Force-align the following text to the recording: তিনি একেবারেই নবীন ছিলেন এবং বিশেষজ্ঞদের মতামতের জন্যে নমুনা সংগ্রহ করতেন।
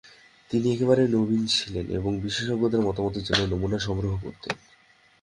তিনি 0.51 0.67
একেবারেই 0.73 1.07
নবীন 1.07 1.43
ছিলেন 1.47 1.85
এবং 1.91 2.11
বিশেষজ্ঞদের 2.19 2.81
মতামতের 2.81 3.23
জন্যে 3.23 3.45
নমুনা 3.47 3.79
সংগ্রহ 3.79 4.13
করতেন। 4.23 4.55